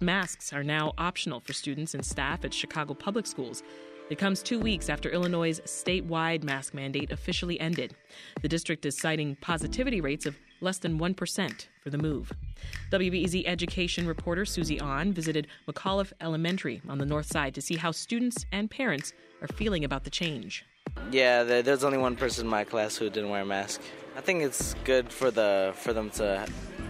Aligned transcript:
Masks 0.00 0.52
are 0.52 0.62
now 0.62 0.92
optional 0.96 1.40
for 1.40 1.52
students 1.52 1.92
and 1.92 2.06
staff 2.06 2.44
at 2.44 2.54
Chicago 2.54 2.94
Public 2.94 3.26
Schools. 3.26 3.64
It 4.10 4.16
comes 4.16 4.44
two 4.44 4.60
weeks 4.60 4.88
after 4.88 5.10
Illinois' 5.10 5.58
statewide 5.62 6.44
mask 6.44 6.72
mandate 6.72 7.10
officially 7.10 7.58
ended. 7.58 7.96
The 8.40 8.46
district 8.46 8.86
is 8.86 8.96
citing 8.96 9.36
positivity 9.40 10.00
rates 10.00 10.24
of 10.24 10.36
less 10.60 10.78
than 10.78 11.00
1% 11.00 11.66
for 11.82 11.90
the 11.90 11.98
move. 11.98 12.30
WBEZ 12.92 13.42
education 13.44 14.06
reporter 14.06 14.44
Susie 14.44 14.78
An 14.78 15.12
visited 15.12 15.48
McAuliffe 15.66 16.12
Elementary 16.20 16.80
on 16.88 16.98
the 16.98 17.04
north 17.04 17.26
side 17.26 17.52
to 17.56 17.60
see 17.60 17.74
how 17.74 17.90
students 17.90 18.46
and 18.52 18.70
parents 18.70 19.12
are 19.42 19.48
feeling 19.48 19.82
about 19.82 20.04
the 20.04 20.10
change. 20.10 20.64
Yeah, 21.10 21.42
there's 21.42 21.82
only 21.82 21.98
one 21.98 22.14
person 22.14 22.46
in 22.46 22.50
my 22.50 22.62
class 22.62 22.96
who 22.96 23.10
didn't 23.10 23.30
wear 23.30 23.42
a 23.42 23.46
mask. 23.46 23.80
I 24.16 24.20
think 24.20 24.44
it's 24.44 24.74
good 24.84 25.12
for 25.12 25.32
the 25.32 25.72
for 25.74 25.92
them 25.92 26.10
to 26.10 26.46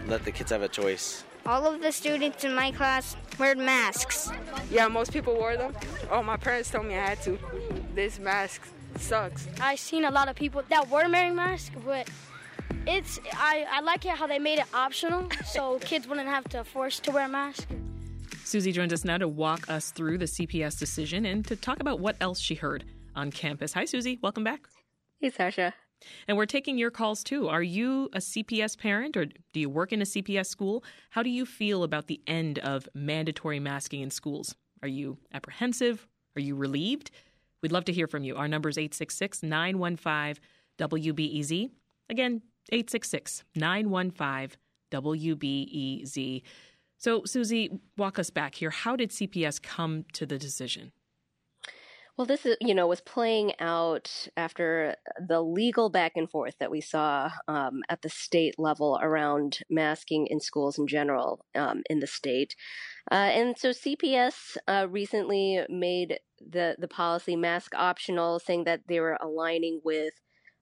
let 0.09 0.27
the 0.27 0.31
kids 0.31 0.51
have 0.51 0.61
a 0.61 0.69
choice. 0.69 1.25
All 1.49 1.65
of 1.65 1.81
the 1.81 1.91
students 1.93 2.45
in 2.45 2.55
my 2.55 2.73
class 2.73 3.17
wear 3.39 3.57
masks. 3.57 4.31
Yeah, 4.71 4.87
most 4.87 5.15
people 5.15 5.35
wore 5.35 5.57
them. 5.57 5.75
Oh, 6.11 6.23
my 6.23 6.37
parents 6.37 6.71
told 6.71 6.85
me 6.85 6.95
I 6.95 7.07
had 7.07 7.23
to. 7.23 7.39
This 7.95 8.19
mask 8.19 8.69
sucks. 8.99 9.49
I've 9.59 9.79
seen 9.79 10.05
a 10.05 10.11
lot 10.11 10.29
of 10.29 10.37
people 10.37 10.63
that 10.69 10.91
were 10.91 11.09
wearing 11.09 11.35
masks, 11.35 11.75
but 11.87 12.07
it's 12.87 13.19
I, 13.33 13.65
I 13.73 13.81
like 13.81 14.05
it 14.05 14.11
how 14.11 14.27
they 14.27 14.39
made 14.39 14.59
it 14.59 14.67
optional 14.75 15.27
so 15.47 15.79
kids 15.81 16.07
wouldn't 16.07 16.29
have 16.29 16.45
to 16.51 16.65
force 16.65 17.01
to 17.01 17.13
wear 17.13 17.25
a 17.25 17.29
mask. 17.31 17.67
Susie 18.45 18.71
joins 18.71 18.93
us 18.93 19.07
now 19.07 19.17
to 19.17 19.27
walk 19.27 19.71
us 19.71 19.91
through 19.91 20.19
the 20.19 20.27
CPS 20.27 20.79
decision 20.79 21.25
and 21.25 21.47
to 21.47 21.57
talk 21.57 21.81
about 21.81 21.99
what 21.99 22.17
else 22.21 22.41
she 22.41 22.57
heard 22.57 22.85
on 23.17 23.31
campus. 23.31 23.73
Hi, 23.73 23.87
Susie. 23.87 24.19
Welcome 24.23 24.45
back. 24.45 24.69
Hey, 25.19 25.31
Sasha. 25.31 25.73
And 26.27 26.37
we're 26.37 26.47
taking 26.47 26.79
your 26.79 26.91
calls 26.91 27.25
too. 27.25 27.49
Are 27.49 27.63
you 27.63 28.09
a 28.13 28.19
CPS 28.19 28.79
parent 28.79 29.17
or 29.17 29.27
do 29.27 29.61
you 29.61 29.69
work 29.69 29.93
in 29.93 30.01
a 30.01 30.05
CPS 30.05 30.47
school? 30.47 30.85
How 31.11 31.23
do 31.23 31.31
you 31.31 31.45
feel 31.45 31.83
about 31.83 32.07
the 32.07 32.21
end 32.27 32.59
of 32.61 32.89
mandatory 32.95 33.61
masking 33.61 34.01
in 34.01 34.11
schools? 34.11 34.55
Are 34.83 34.89
you 34.89 35.19
apprehensive? 35.33 36.07
Are 36.37 36.41
you 36.41 36.55
relieved? 36.55 37.11
We'd 37.63 37.73
love 37.73 37.85
to 37.87 37.93
hear 37.93 38.07
from 38.07 38.25
you. 38.25 38.37
Our 38.37 38.49
number 38.49 38.69
is 38.69 38.79
866 38.79 39.43
915 39.43 40.43
WBEZ. 40.79 41.71
Again, 42.09 42.43
866 42.71 43.45
915 43.57 44.59
WBEZ. 44.91 46.43
So, 46.99 47.25
Susie, 47.25 47.71
walk 47.97 48.19
us 48.19 48.31
back 48.31 48.57
here. 48.57 48.71
How 48.71 48.97
did 48.97 49.11
CPS 49.11 49.63
come 49.63 50.05
to 50.15 50.27
the 50.27 50.39
decision? 50.39 50.93
Well, 52.19 52.27
this 52.27 52.45
is, 52.45 52.57
you 52.61 52.75
know, 52.75 52.89
was 52.89 53.01
playing 53.01 53.53
out 53.61 54.27
after 54.37 54.97
the 55.25 55.41
legal 55.41 55.89
back 55.89 56.15
and 56.17 56.29
forth 56.29 56.57
that 56.59 56.69
we 56.69 56.81
saw 56.81 57.31
um, 57.47 57.83
at 57.89 58.03
the 58.03 58.09
state 58.09 58.57
level 58.59 58.99
around 59.01 59.61
masking 59.71 60.27
in 60.27 60.41
schools 60.41 60.81
in 60.81 60.89
general 60.89 61.47
um, 61.55 61.83
in 61.89 62.01
the 62.01 62.09
state. 62.09 62.57
Uh, 63.09 63.15
and 63.15 63.57
so 63.57 63.71
CPS 63.71 64.57
uh, 64.67 64.89
recently 64.91 65.61
made 65.69 66.19
the, 66.41 66.75
the 66.81 66.89
policy 66.89 67.37
mask 67.37 67.73
optional, 67.77 68.41
saying 68.41 68.65
that 68.65 68.81
they 68.89 68.99
were 68.99 69.17
aligning 69.23 69.81
with 69.85 70.15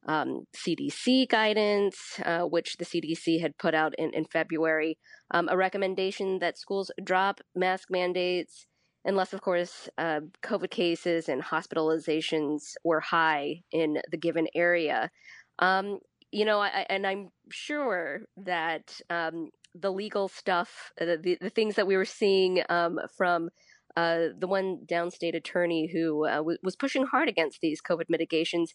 um, 0.06 0.42
CDC 0.54 1.26
guidance, 1.30 2.20
uh, 2.22 2.42
which 2.42 2.76
the 2.76 2.84
CDC 2.84 3.40
had 3.40 3.56
put 3.56 3.74
out 3.74 3.94
in, 3.96 4.12
in 4.12 4.26
February, 4.26 4.98
um, 5.30 5.48
a 5.50 5.56
recommendation 5.56 6.38
that 6.40 6.58
schools 6.58 6.90
drop 7.02 7.40
mask 7.54 7.88
mandates 7.90 8.66
unless, 9.06 9.32
of 9.32 9.40
course, 9.40 9.88
uh, 9.96 10.20
COVID 10.42 10.70
cases 10.70 11.28
and 11.28 11.42
hospitalizations 11.42 12.74
were 12.84 13.00
high 13.00 13.62
in 13.72 13.98
the 14.10 14.16
given 14.18 14.48
area. 14.54 15.10
Um, 15.58 16.00
you 16.32 16.44
know, 16.44 16.60
I, 16.60 16.84
and 16.90 17.06
I'm 17.06 17.30
sure 17.50 18.22
that 18.36 19.00
um, 19.08 19.50
the 19.74 19.92
legal 19.92 20.28
stuff, 20.28 20.92
uh, 21.00 21.04
the, 21.22 21.38
the 21.40 21.50
things 21.50 21.76
that 21.76 21.86
we 21.86 21.96
were 21.96 22.04
seeing 22.04 22.62
um, 22.68 22.98
from 23.16 23.48
uh, 23.96 24.28
the 24.38 24.46
one 24.46 24.80
downstate 24.84 25.34
attorney 25.34 25.88
who 25.90 26.26
uh, 26.26 26.36
w- 26.36 26.58
was 26.62 26.76
pushing 26.76 27.06
hard 27.06 27.28
against 27.28 27.60
these 27.62 27.80
COVID 27.80 28.04
mitigations 28.10 28.74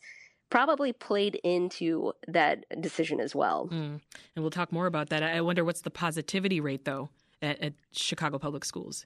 probably 0.50 0.92
played 0.92 1.40
into 1.44 2.14
that 2.28 2.66
decision 2.82 3.20
as 3.20 3.36
well. 3.36 3.70
Mm. 3.72 4.02
And 4.36 4.44
we'll 4.44 4.50
talk 4.50 4.72
more 4.72 4.88
about 4.88 5.10
that. 5.10 5.24
I 5.24 5.42
wonder 5.42 5.64
what's 5.64 5.82
the 5.82 5.92
positivity 5.92 6.60
rate, 6.60 6.86
though, 6.86 7.10
at, 7.42 7.60
at 7.62 7.74
Chicago 7.92 8.40
Public 8.40 8.66
Schools? 8.66 9.06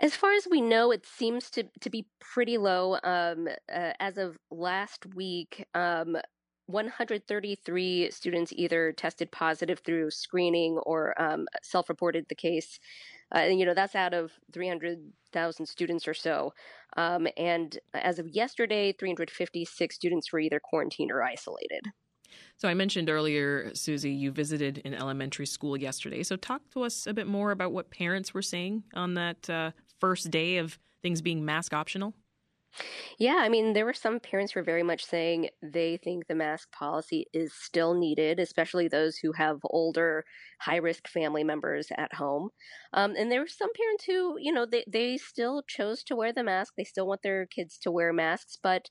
As 0.00 0.16
far 0.16 0.32
as 0.32 0.46
we 0.50 0.60
know, 0.60 0.90
it 0.90 1.06
seems 1.06 1.50
to, 1.50 1.64
to 1.80 1.90
be 1.90 2.06
pretty 2.20 2.58
low. 2.58 2.98
Um, 3.02 3.48
uh, 3.72 3.92
as 4.00 4.18
of 4.18 4.36
last 4.50 5.06
week, 5.14 5.66
um, 5.74 6.16
133 6.66 8.10
students 8.10 8.52
either 8.56 8.92
tested 8.92 9.30
positive 9.30 9.80
through 9.80 10.10
screening 10.10 10.78
or 10.78 11.20
um, 11.20 11.46
self 11.62 11.88
reported 11.88 12.26
the 12.28 12.34
case. 12.34 12.78
Uh, 13.34 13.38
and, 13.38 13.58
you 13.58 13.66
know, 13.66 13.74
that's 13.74 13.94
out 13.94 14.14
of 14.14 14.32
300,000 14.52 15.66
students 15.66 16.08
or 16.08 16.14
so. 16.14 16.52
Um, 16.96 17.26
and 17.36 17.78
as 17.92 18.18
of 18.18 18.28
yesterday, 18.28 18.92
356 18.92 19.94
students 19.94 20.32
were 20.32 20.38
either 20.38 20.60
quarantined 20.60 21.10
or 21.10 21.22
isolated. 21.22 21.82
So 22.56 22.68
I 22.68 22.74
mentioned 22.74 23.10
earlier, 23.10 23.70
Susie, 23.74 24.12
you 24.12 24.30
visited 24.30 24.80
an 24.84 24.94
elementary 24.94 25.46
school 25.46 25.76
yesterday. 25.76 26.22
So 26.22 26.36
talk 26.36 26.62
to 26.72 26.82
us 26.82 27.06
a 27.06 27.14
bit 27.14 27.26
more 27.26 27.50
about 27.50 27.72
what 27.72 27.90
parents 27.90 28.32
were 28.32 28.42
saying 28.42 28.84
on 28.94 29.14
that 29.14 29.50
uh, 29.50 29.70
first 30.00 30.30
day 30.30 30.58
of 30.58 30.78
things 31.02 31.22
being 31.22 31.44
mask 31.44 31.72
optional. 31.74 32.14
Yeah, 33.18 33.36
I 33.36 33.48
mean, 33.48 33.72
there 33.72 33.84
were 33.84 33.94
some 33.94 34.18
parents 34.18 34.52
who 34.52 34.60
were 34.60 34.64
very 34.64 34.82
much 34.82 35.04
saying 35.04 35.50
they 35.62 35.96
think 35.96 36.26
the 36.26 36.34
mask 36.34 36.72
policy 36.72 37.26
is 37.32 37.54
still 37.54 37.94
needed, 37.94 38.40
especially 38.40 38.88
those 38.88 39.16
who 39.16 39.32
have 39.32 39.60
older, 39.64 40.24
high 40.60 40.76
risk 40.76 41.06
family 41.06 41.44
members 41.44 41.88
at 41.96 42.14
home. 42.14 42.50
Um, 42.92 43.14
and 43.16 43.30
there 43.30 43.40
were 43.40 43.46
some 43.46 43.72
parents 43.74 44.04
who, 44.04 44.36
you 44.40 44.52
know, 44.52 44.66
they, 44.66 44.84
they 44.88 45.16
still 45.18 45.62
chose 45.68 46.02
to 46.04 46.16
wear 46.16 46.32
the 46.32 46.42
mask. 46.42 46.74
They 46.76 46.84
still 46.84 47.06
want 47.06 47.22
their 47.22 47.46
kids 47.46 47.78
to 47.78 47.92
wear 47.92 48.12
masks, 48.12 48.58
but 48.60 48.90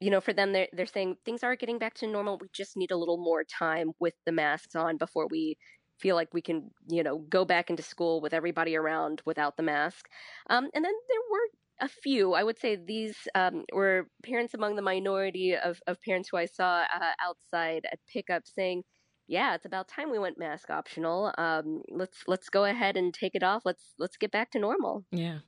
you 0.00 0.10
know, 0.10 0.20
for 0.20 0.34
them, 0.34 0.52
they're, 0.52 0.68
they're 0.72 0.86
saying 0.86 1.16
things 1.24 1.42
are 1.42 1.56
getting 1.56 1.78
back 1.78 1.94
to 1.94 2.06
normal. 2.06 2.38
We 2.38 2.48
just 2.52 2.76
need 2.76 2.90
a 2.90 2.96
little 2.96 3.16
more 3.16 3.44
time 3.44 3.92
with 3.98 4.14
the 4.26 4.32
masks 4.32 4.74
on 4.74 4.98
before 4.98 5.26
we 5.26 5.56
feel 5.98 6.16
like 6.16 6.32
we 6.32 6.42
can, 6.42 6.70
you 6.88 7.02
know, 7.02 7.18
go 7.18 7.44
back 7.44 7.70
into 7.70 7.82
school 7.82 8.20
with 8.20 8.32
everybody 8.34 8.76
around 8.76 9.22
without 9.24 9.56
the 9.56 9.62
mask. 9.62 10.08
Um, 10.50 10.68
and 10.74 10.84
then 10.84 10.92
there 11.08 11.20
were 11.30 11.48
a 11.80 11.88
few. 11.88 12.34
I 12.34 12.42
would 12.42 12.58
say 12.58 12.76
these 12.76 13.16
um, 13.34 13.64
were 13.72 14.08
parents 14.24 14.54
among 14.54 14.76
the 14.76 14.82
minority 14.82 15.54
of, 15.56 15.80
of 15.86 16.00
parents 16.02 16.28
who 16.30 16.36
I 16.36 16.46
saw 16.46 16.82
uh, 16.82 17.12
outside 17.22 17.86
at 17.90 17.98
pickup 18.12 18.42
saying, 18.46 18.82
"Yeah, 19.26 19.54
it's 19.54 19.66
about 19.66 19.88
time 19.88 20.10
we 20.10 20.18
went 20.18 20.38
mask 20.38 20.70
optional. 20.70 21.32
Um, 21.36 21.82
let's 21.90 22.24
let's 22.26 22.48
go 22.48 22.64
ahead 22.64 22.96
and 22.96 23.12
take 23.12 23.34
it 23.34 23.42
off. 23.42 23.62
Let's 23.64 23.94
let's 23.98 24.16
get 24.16 24.30
back 24.30 24.50
to 24.52 24.58
normal." 24.58 25.04
Yeah. 25.10 25.38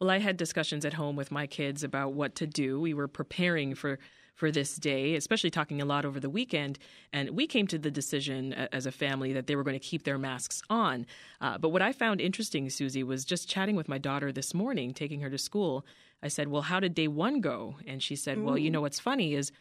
Well, 0.00 0.10
I 0.10 0.18
had 0.18 0.36
discussions 0.36 0.84
at 0.84 0.94
home 0.94 1.16
with 1.16 1.30
my 1.30 1.46
kids 1.46 1.84
about 1.84 2.12
what 2.12 2.34
to 2.36 2.46
do. 2.46 2.80
We 2.80 2.92
were 2.92 3.08
preparing 3.08 3.74
for 3.74 3.98
for 4.40 4.50
this 4.50 4.76
day, 4.76 5.16
especially 5.16 5.50
talking 5.50 5.82
a 5.82 5.84
lot 5.84 6.06
over 6.06 6.18
the 6.18 6.30
weekend. 6.30 6.78
And 7.12 7.28
we 7.30 7.46
came 7.46 7.66
to 7.66 7.78
the 7.78 7.90
decision 7.90 8.54
as 8.54 8.86
a 8.86 8.90
family 8.90 9.34
that 9.34 9.46
they 9.46 9.54
were 9.54 9.62
going 9.62 9.78
to 9.78 9.86
keep 9.86 10.04
their 10.04 10.16
masks 10.16 10.62
on. 10.70 11.04
Uh, 11.42 11.58
but 11.58 11.68
what 11.68 11.82
I 11.82 11.92
found 11.92 12.22
interesting, 12.22 12.70
Susie, 12.70 13.02
was 13.02 13.26
just 13.26 13.50
chatting 13.50 13.76
with 13.76 13.86
my 13.86 13.98
daughter 13.98 14.32
this 14.32 14.54
morning, 14.54 14.94
taking 14.94 15.20
her 15.20 15.28
to 15.28 15.36
school. 15.36 15.84
I 16.22 16.28
said, 16.28 16.48
Well, 16.48 16.62
how 16.62 16.80
did 16.80 16.94
day 16.94 17.06
one 17.06 17.42
go? 17.42 17.76
And 17.86 18.02
she 18.02 18.16
said, 18.16 18.38
mm. 18.38 18.44
Well, 18.44 18.56
you 18.56 18.70
mm. 18.70 18.72
know 18.72 18.80
what's 18.80 18.98
funny 18.98 19.34
is 19.34 19.52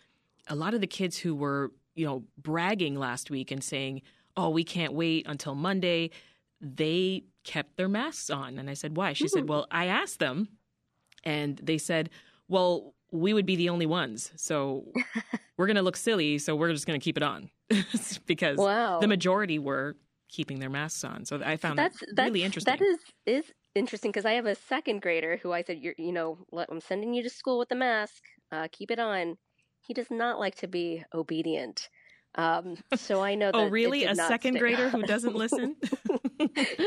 a 0.47 0.55
lot 0.55 0.73
of 0.73 0.79
the 0.79 0.87
kids 0.87 1.17
who 1.17 1.35
were, 1.35 1.73
you 1.95 2.05
know, 2.05 2.23
bragging 2.37 2.95
last 2.95 3.29
week 3.29 3.51
and 3.51 3.61
saying, 3.61 4.01
Oh, 4.37 4.49
we 4.49 4.63
can't 4.63 4.93
wait 4.93 5.27
until 5.27 5.55
Monday, 5.55 6.11
they 6.61 7.25
kept 7.43 7.75
their 7.75 7.89
masks 7.89 8.29
on. 8.29 8.57
And 8.57 8.69
I 8.69 8.75
said, 8.75 8.95
Why? 8.95 9.11
She 9.11 9.25
mm. 9.25 9.29
said, 9.29 9.49
Well, 9.49 9.67
I 9.71 9.87
asked 9.87 10.19
them, 10.19 10.47
and 11.25 11.59
they 11.61 11.77
said, 11.77 12.09
Well, 12.47 12.93
we 13.11 13.33
would 13.33 13.45
be 13.45 13.55
the 13.55 13.69
only 13.69 13.85
ones. 13.85 14.31
So 14.35 14.85
we're 15.57 15.67
going 15.67 15.75
to 15.75 15.81
look 15.81 15.97
silly. 15.97 16.37
So 16.37 16.55
we're 16.55 16.71
just 16.71 16.85
going 16.85 16.99
to 16.99 17.03
keep 17.03 17.17
it 17.17 17.23
on 17.23 17.49
because 18.25 18.57
wow. 18.57 18.99
the 18.99 19.07
majority 19.07 19.59
were 19.59 19.95
keeping 20.29 20.59
their 20.59 20.69
masks 20.69 21.03
on. 21.03 21.25
So 21.25 21.41
I 21.43 21.57
found 21.57 21.77
that's, 21.79 22.01
that 22.15 22.25
really 22.25 22.43
interesting. 22.43 22.75
That 22.77 22.83
is 22.83 22.99
is 23.25 23.51
interesting 23.75 24.11
because 24.11 24.25
I 24.25 24.33
have 24.33 24.45
a 24.45 24.55
second 24.55 25.01
grader 25.01 25.37
who 25.41 25.51
I 25.51 25.63
said, 25.63 25.79
"You're, 25.79 25.95
you 25.97 26.11
know, 26.11 26.37
I'm 26.69 26.81
sending 26.81 27.13
you 27.13 27.23
to 27.23 27.29
school 27.29 27.57
with 27.59 27.71
a 27.71 27.75
mask. 27.75 28.21
Uh, 28.51 28.67
keep 28.71 28.91
it 28.91 28.99
on." 28.99 29.37
He 29.81 29.93
does 29.93 30.11
not 30.11 30.39
like 30.39 30.55
to 30.55 30.67
be 30.67 31.03
obedient. 31.13 31.89
Um, 32.35 32.77
so 32.95 33.23
I 33.23 33.33
know. 33.33 33.49
oh, 33.55 33.69
really? 33.69 34.05
A 34.05 34.15
second 34.15 34.59
grader 34.59 34.85
on. 34.85 34.91
who 34.91 35.01
doesn't 35.03 35.35
listen 35.35 35.75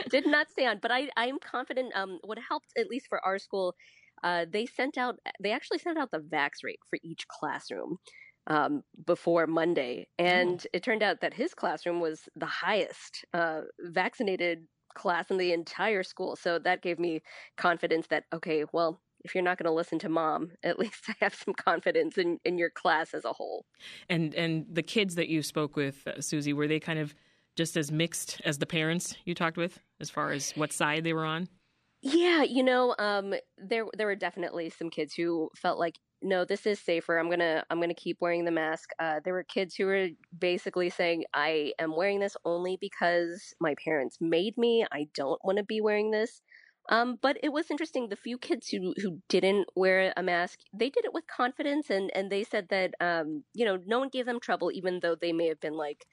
did 0.09 0.27
not 0.27 0.51
stay 0.51 0.67
on. 0.67 0.79
But 0.81 0.91
I, 0.91 1.09
I'm 1.17 1.39
confident. 1.39 1.93
Um, 1.95 2.19
what 2.25 2.39
helped, 2.39 2.69
at 2.77 2.89
least 2.89 3.09
for 3.09 3.25
our 3.25 3.39
school, 3.39 3.75
uh, 4.23 4.47
they 4.51 4.67
sent 4.67 4.99
out 4.99 5.19
they 5.41 5.53
actually 5.53 5.79
sent 5.79 5.99
out 5.99 6.11
the 6.11 6.19
vax 6.19 6.65
rate 6.65 6.81
for 6.89 6.99
each 7.03 7.27
classroom 7.29 7.99
um, 8.47 8.83
before 9.07 9.47
Monday, 9.47 10.09
and 10.19 10.61
oh. 10.65 10.71
it 10.73 10.83
turned 10.83 11.03
out 11.03 11.21
that 11.21 11.35
his 11.35 11.55
classroom 11.55 12.01
was 12.01 12.29
the 12.37 12.47
highest 12.47 13.25
uh, 13.33 13.63
vaccinated 13.81 14.67
class 14.95 15.31
in 15.31 15.39
the 15.39 15.53
entire 15.53 16.03
school. 16.03 16.37
So 16.37 16.59
that 16.59 16.83
gave 16.83 16.99
me 16.99 17.23
confidence 17.57 18.07
that 18.09 18.25
okay, 18.33 18.65
well, 18.73 19.01
if 19.25 19.35
you're 19.35 19.45
not 19.45 19.59
going 19.59 19.67
to 19.67 19.73
listen 19.73 19.99
to 20.01 20.09
mom, 20.09 20.51
at 20.63 20.79
least 20.79 21.05
I 21.09 21.15
have 21.21 21.35
some 21.35 21.55
confidence 21.55 22.19
in, 22.19 22.39
in 22.45 22.59
your 22.59 22.71
class 22.71 23.15
as 23.15 23.25
a 23.25 23.33
whole. 23.33 23.67
And 24.09 24.35
and 24.35 24.67
the 24.71 24.83
kids 24.83 25.15
that 25.17 25.29
you 25.29 25.43
spoke 25.43 25.77
with, 25.77 26.07
uh, 26.07 26.21
Susie, 26.21 26.53
were 26.53 26.69
they 26.69 26.81
kind 26.81 26.99
of 26.99 27.15
just 27.55 27.77
as 27.77 27.93
mixed 27.93 28.41
as 28.45 28.59
the 28.59 28.67
parents 28.67 29.15
you 29.25 29.35
talked 29.35 29.59
with 29.59 29.79
as 30.01 30.09
far 30.09 30.33
as 30.33 30.53
what 30.53 30.73
side 30.73 31.05
they 31.05 31.13
were 31.13 31.27
on? 31.27 31.49
Yeah, 32.03 32.43
you 32.43 32.63
know, 32.65 32.95
um, 32.99 33.35
there 33.59 33.85
there 33.97 34.07
were 34.09 34.17
definitely 34.17 34.71
some 34.71 34.91
kids 34.91 35.15
who 35.15 35.51
felt 35.57 35.79
like, 35.79 35.99
no, 36.21 36.45
this 36.45 36.67
is 36.67 36.81
safer. 36.81 37.17
I'm 37.19 37.31
gonna 37.31 37.65
I'm 37.71 37.81
gonna 37.81 37.95
keep 37.95 38.19
wearing 38.21 38.45
the 38.45 38.51
mask. 38.51 38.91
Uh, 38.99 39.21
there 39.25 39.33
were 39.35 39.45
kids 39.45 39.75
who 39.77 39.87
were 39.87 40.09
basically 40.37 40.91
saying, 40.91 41.25
I 41.35 41.73
am 41.79 41.95
wearing 41.97 42.19
this 42.21 42.37
only 42.45 42.77
because 42.81 43.55
my 43.61 43.75
parents 43.85 44.19
made 44.21 44.59
me. 44.59 44.85
I 44.93 45.07
don't 45.15 45.41
want 45.45 45.59
to 45.59 45.65
be 45.65 45.81
wearing 45.81 46.11
this. 46.11 46.43
Um, 46.89 47.19
but 47.23 47.39
it 47.45 47.51
was 47.53 47.71
interesting. 47.71 48.09
The 48.09 48.17
few 48.17 48.37
kids 48.39 48.69
who 48.69 48.95
who 49.01 49.19
didn't 49.29 49.69
wear 49.77 50.13
a 50.17 50.23
mask, 50.25 50.59
they 50.73 50.91
did 50.91 51.05
it 51.05 51.15
with 51.15 51.27
confidence, 51.29 51.89
and 51.91 52.11
and 52.17 52.31
they 52.33 52.43
said 52.43 52.67
that 52.71 52.95
um, 53.01 53.45
you 53.55 53.65
know 53.65 53.79
no 53.87 54.01
one 54.01 54.09
gave 54.09 54.27
them 54.27 54.41
trouble, 54.41 54.73
even 54.73 54.99
though 55.01 55.15
they 55.15 55.33
may 55.33 55.47
have 55.47 55.61
been 55.61 55.75
like 55.77 56.05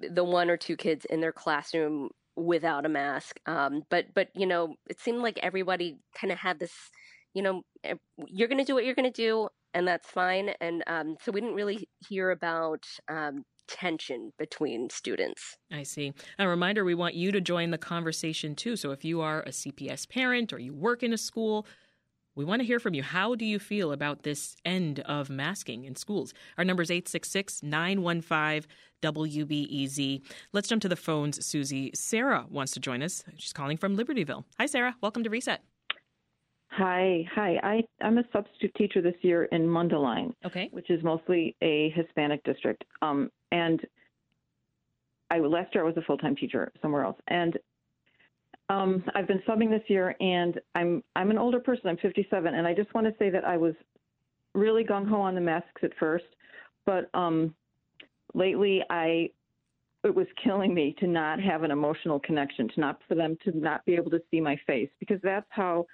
the 0.00 0.24
one 0.24 0.48
or 0.48 0.56
two 0.56 0.76
kids 0.76 1.04
in 1.04 1.20
their 1.20 1.32
classroom 1.32 2.08
without 2.36 2.86
a 2.86 2.88
mask. 2.88 3.38
Um, 3.46 3.82
but 3.90 4.06
but 4.14 4.28
you 4.34 4.46
know, 4.46 4.74
it 4.88 5.00
seemed 5.00 5.22
like 5.22 5.38
everybody 5.42 5.98
kind 6.18 6.32
of 6.32 6.38
had 6.38 6.58
this, 6.58 6.72
you 7.34 7.42
know, 7.42 7.62
eh, 7.84 7.94
you're 8.26 8.48
going 8.48 8.58
to 8.58 8.64
do 8.64 8.74
what 8.74 8.84
you're 8.84 8.94
going 8.94 9.10
to 9.10 9.22
do, 9.22 9.48
and 9.74 9.86
that's 9.86 10.08
fine. 10.08 10.50
And 10.60 10.82
um, 10.86 11.16
so 11.22 11.32
we 11.32 11.40
didn't 11.40 11.56
really 11.56 11.88
hear 12.08 12.30
about 12.30 12.84
um, 13.08 13.44
tension 13.68 14.32
between 14.38 14.90
students. 14.90 15.56
I 15.70 15.84
see. 15.84 16.12
A 16.38 16.48
reminder 16.48 16.84
we 16.84 16.94
want 16.94 17.14
you 17.14 17.32
to 17.32 17.40
join 17.40 17.70
the 17.70 17.78
conversation 17.78 18.54
too. 18.54 18.76
So 18.76 18.90
if 18.90 19.04
you 19.04 19.20
are 19.20 19.40
a 19.42 19.50
CPS 19.50 20.08
parent 20.08 20.52
or 20.52 20.58
you 20.58 20.74
work 20.74 21.02
in 21.02 21.12
a 21.12 21.18
school, 21.18 21.66
we 22.34 22.44
want 22.44 22.60
to 22.60 22.66
hear 22.66 22.78
from 22.78 22.94
you. 22.94 23.02
How 23.02 23.34
do 23.34 23.44
you 23.44 23.58
feel 23.58 23.92
about 23.92 24.22
this 24.22 24.56
end 24.64 25.00
of 25.00 25.30
masking 25.30 25.84
in 25.84 25.96
schools? 25.96 26.32
Our 26.58 26.64
number 26.64 26.82
is 26.82 26.90
866 26.90 27.62
915 27.62 28.70
WBEZ. 29.02 30.22
Let's 30.52 30.68
jump 30.68 30.82
to 30.82 30.88
the 30.88 30.96
phones, 30.96 31.44
Susie. 31.44 31.90
Sarah 31.94 32.46
wants 32.48 32.72
to 32.72 32.80
join 32.80 33.02
us. 33.02 33.24
She's 33.36 33.52
calling 33.52 33.76
from 33.76 33.96
Libertyville. 33.96 34.44
Hi, 34.58 34.66
Sarah. 34.66 34.94
Welcome 35.00 35.24
to 35.24 35.30
Reset. 35.30 35.60
Hi, 36.68 37.24
hi. 37.34 37.58
I, 37.62 37.82
I'm 38.00 38.18
a 38.18 38.24
substitute 38.32 38.74
teacher 38.76 39.02
this 39.02 39.16
year 39.22 39.44
in 39.46 39.66
Mundelein, 39.66 40.32
okay. 40.46 40.68
which 40.72 40.88
is 40.88 41.02
mostly 41.02 41.56
a 41.60 41.90
Hispanic 41.96 42.44
district. 42.44 42.84
Um, 43.02 43.30
and 43.50 43.80
I 45.30 45.38
last 45.38 45.74
year 45.74 45.82
I 45.82 45.86
was 45.86 45.96
a 45.96 46.02
full 46.02 46.18
time 46.18 46.36
teacher 46.36 46.70
somewhere 46.80 47.04
else, 47.04 47.18
and 47.26 47.58
um, 48.70 49.02
I've 49.16 49.26
been 49.26 49.42
subbing 49.48 49.68
this 49.68 49.82
year, 49.88 50.14
and 50.20 50.58
I'm 50.76 51.02
I'm 51.16 51.30
an 51.30 51.38
older 51.38 51.58
person. 51.58 51.88
I'm 51.88 51.96
57, 51.96 52.54
and 52.54 52.66
I 52.66 52.72
just 52.72 52.94
want 52.94 53.06
to 53.06 53.14
say 53.18 53.28
that 53.28 53.44
I 53.44 53.56
was 53.56 53.74
really 54.54 54.84
gung 54.84 55.08
ho 55.08 55.20
on 55.20 55.34
the 55.34 55.40
masks 55.40 55.82
at 55.82 55.90
first, 55.98 56.24
but 56.86 57.10
um, 57.12 57.52
lately 58.32 58.82
I 58.88 59.30
it 60.04 60.14
was 60.14 60.28
killing 60.42 60.72
me 60.72 60.94
to 61.00 61.08
not 61.08 61.40
have 61.40 61.64
an 61.64 61.72
emotional 61.72 62.20
connection, 62.20 62.68
to 62.68 62.80
not 62.80 63.00
for 63.08 63.16
them 63.16 63.36
to 63.44 63.58
not 63.58 63.84
be 63.84 63.94
able 63.94 64.10
to 64.12 64.22
see 64.30 64.40
my 64.40 64.56
face, 64.68 64.88
because 65.00 65.18
that's 65.22 65.48
how 65.50 65.84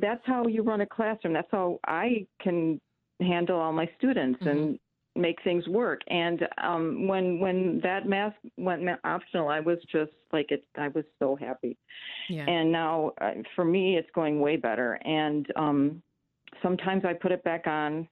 that's 0.00 0.22
how 0.24 0.46
you 0.48 0.62
run 0.62 0.80
a 0.80 0.86
classroom. 0.86 1.32
That's 1.32 1.50
how 1.52 1.78
I 1.86 2.26
can 2.42 2.80
handle 3.20 3.58
all 3.58 3.72
my 3.72 3.88
students 3.98 4.40
mm-hmm. 4.40 4.48
and 4.48 4.78
make 5.20 5.42
things 5.42 5.66
work. 5.68 6.00
And 6.08 6.46
um, 6.58 7.06
when 7.06 7.38
when 7.40 7.80
that 7.82 8.06
mask 8.06 8.36
went 8.56 8.82
optional, 9.04 9.48
I 9.48 9.60
was 9.60 9.78
just 9.90 10.12
like 10.32 10.50
it. 10.50 10.64
I 10.76 10.88
was 10.88 11.04
so 11.18 11.36
happy. 11.36 11.76
Yeah. 12.28 12.44
And 12.48 12.72
now 12.72 13.12
uh, 13.20 13.32
for 13.54 13.64
me, 13.64 13.96
it's 13.96 14.10
going 14.14 14.40
way 14.40 14.56
better. 14.56 14.94
And 15.04 15.46
um, 15.56 16.02
sometimes 16.62 17.04
I 17.04 17.12
put 17.12 17.32
it 17.32 17.42
back 17.44 17.66
on, 17.66 18.08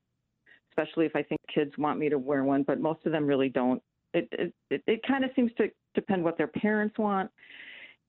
especially 0.71 1.07
if 1.07 1.17
I 1.17 1.23
think 1.23 1.41
kids 1.53 1.73
want 1.79 1.99
me 1.99 2.09
to 2.09 2.19
wear 2.19 2.45
one. 2.45 2.63
But 2.63 2.81
most 2.81 3.01
of 3.07 3.13
them 3.13 3.27
really 3.27 3.49
don't. 3.49 3.83
It 4.15 4.29
it 4.33 4.55
it, 4.71 4.83
it 4.87 5.01
kind 5.07 5.25
of 5.25 5.31
seems 5.35 5.53
to 5.59 5.69
depend 5.95 6.25
what 6.25 6.37
their 6.39 6.49
parents 6.49 6.99
want. 6.99 7.31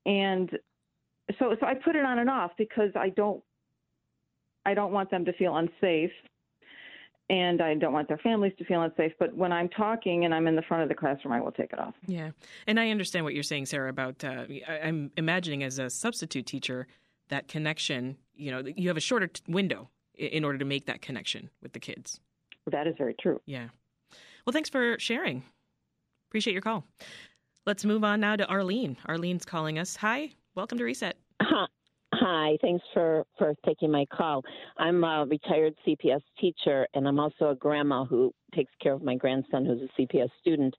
And 0.05 0.49
so 1.37 1.55
so 1.59 1.65
I 1.65 1.73
put 1.73 1.95
it 1.95 2.05
on 2.05 2.19
and 2.19 2.29
off 2.29 2.51
because 2.57 2.91
I 2.95 3.09
don't 3.09 3.43
I 4.65 4.73
don't 4.73 4.91
want 4.91 5.09
them 5.09 5.25
to 5.25 5.33
feel 5.33 5.57
unsafe 5.57 6.11
and 7.29 7.61
I 7.61 7.75
don't 7.75 7.93
want 7.93 8.07
their 8.07 8.17
families 8.17 8.53
to 8.57 8.65
feel 8.65 8.81
unsafe. 8.81 9.13
But 9.19 9.35
when 9.35 9.51
I'm 9.51 9.69
talking 9.69 10.25
and 10.25 10.33
I'm 10.33 10.47
in 10.47 10.55
the 10.55 10.61
front 10.63 10.83
of 10.83 10.89
the 10.89 10.95
classroom, 10.95 11.33
I 11.33 11.41
will 11.41 11.51
take 11.51 11.73
it 11.73 11.79
off. 11.79 11.93
Yeah, 12.07 12.31
and 12.67 12.79
I 12.79 12.89
understand 12.89 13.25
what 13.25 13.33
you're 13.33 13.43
saying, 13.43 13.67
Sarah. 13.67 13.89
About 13.89 14.23
uh, 14.23 14.45
I'm 14.67 15.11
imagining 15.17 15.63
as 15.63 15.79
a 15.79 15.89
substitute 15.89 16.45
teacher 16.45 16.87
that 17.29 17.47
connection. 17.47 18.17
You 18.35 18.51
know, 18.51 18.63
you 18.75 18.87
have 18.87 18.97
a 18.97 19.01
shorter 19.01 19.27
t- 19.27 19.41
window 19.47 19.89
in 20.15 20.43
order 20.43 20.57
to 20.57 20.65
make 20.65 20.85
that 20.85 21.01
connection 21.01 21.49
with 21.61 21.73
the 21.73 21.79
kids. 21.79 22.19
That 22.71 22.87
is 22.87 22.95
very 22.97 23.15
true. 23.19 23.39
Yeah. 23.45 23.69
Well, 24.45 24.51
thanks 24.51 24.69
for 24.69 24.97
sharing. 24.99 25.43
Appreciate 26.29 26.53
your 26.53 26.61
call. 26.61 26.85
Let's 27.65 27.85
move 27.85 28.03
on 28.03 28.19
now 28.19 28.35
to 28.35 28.47
Arlene. 28.47 28.97
Arlene's 29.07 29.45
calling 29.45 29.79
us. 29.79 29.95
Hi, 29.97 30.31
welcome 30.55 30.77
to 30.77 30.83
Reset. 30.83 31.17
Huh. 31.41 31.67
Hi, 32.31 32.59
thanks 32.61 32.85
for, 32.93 33.25
for 33.39 33.55
taking 33.65 33.89
my 33.89 34.05
call. 34.13 34.43
I'm 34.77 35.03
a 35.03 35.25
retired 35.27 35.73
CPS 35.83 36.21
teacher, 36.39 36.87
and 36.93 37.07
I'm 37.07 37.19
also 37.19 37.49
a 37.49 37.55
grandma 37.55 38.05
who 38.05 38.31
takes 38.53 38.71
care 38.79 38.93
of 38.93 39.01
my 39.01 39.15
grandson 39.15 39.65
who's 39.65 39.81
a 39.81 39.99
CPS 39.99 40.29
student. 40.39 40.75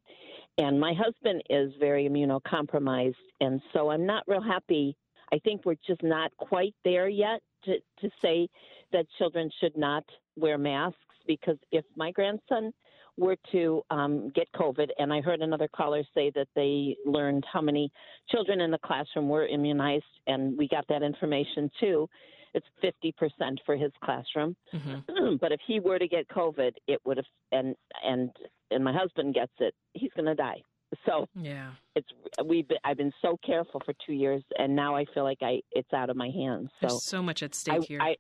And 0.59 0.79
my 0.79 0.95
husband 0.95 1.43
is 1.51 1.73
very 1.81 2.09
immunocompromised, 2.09 3.15
and 3.41 3.61
so 3.73 3.91
I'm 3.91 4.07
not 4.07 4.23
real 4.29 4.41
happy. 4.41 4.97
I 5.33 5.41
think 5.41 5.63
we're 5.65 5.75
just 5.85 6.05
not 6.05 6.31
quite 6.37 6.77
there 6.85 7.09
yet 7.09 7.41
to, 7.65 7.79
to 8.01 8.11
say 8.23 8.49
that 8.93 9.07
children 9.19 9.51
should 9.61 9.77
not 9.77 10.05
wear 10.37 10.57
masks 10.57 10.99
because 11.27 11.59
if 11.73 11.85
my 11.97 12.13
grandson 12.13 12.73
were 13.21 13.37
to 13.53 13.83
um, 13.91 14.31
get 14.35 14.49
COVID, 14.57 14.89
and 14.99 15.13
I 15.13 15.21
heard 15.21 15.41
another 15.41 15.69
caller 15.69 16.03
say 16.15 16.33
that 16.35 16.49
they 16.57 16.97
learned 17.05 17.45
how 17.53 17.61
many 17.61 17.93
children 18.31 18.61
in 18.61 18.71
the 18.71 18.79
classroom 18.79 19.29
were 19.29 19.47
immunized, 19.47 20.05
and 20.27 20.57
we 20.57 20.67
got 20.67 20.87
that 20.89 21.03
information 21.03 21.71
too. 21.79 22.09
It's 22.55 22.67
50% 22.83 23.13
for 23.65 23.77
his 23.77 23.93
classroom. 24.03 24.57
Mm-hmm. 24.75 25.37
but 25.41 25.53
if 25.53 25.61
he 25.67 25.79
were 25.79 25.99
to 25.99 26.09
get 26.09 26.29
COVID, 26.29 26.73
it 26.89 27.01
would 27.05 27.19
have, 27.19 27.27
and 27.53 27.77
and 28.03 28.31
and 28.71 28.83
my 28.83 28.93
husband 28.93 29.35
gets 29.35 29.53
it, 29.61 29.75
he's 29.93 30.11
going 30.17 30.27
to 30.27 30.35
die. 30.35 30.63
So 31.07 31.27
yeah, 31.37 31.71
it's 31.95 32.09
we've 32.45 32.67
been, 32.67 32.79
I've 32.85 32.97
been 32.97 33.13
so 33.23 33.39
careful 33.47 33.81
for 33.85 33.95
two 34.05 34.15
years, 34.15 34.43
and 34.59 34.75
now 34.75 34.97
I 34.97 35.05
feel 35.15 35.23
like 35.23 35.39
I 35.43 35.61
it's 35.71 35.93
out 35.93 36.11
of 36.11 36.17
my 36.17 36.31
hands. 36.31 36.71
So 36.81 36.89
There's 36.89 37.05
so 37.05 37.23
much 37.23 37.43
at 37.43 37.55
stake 37.55 37.83
I, 37.83 37.87
here. 37.87 38.01
I, 38.01 38.17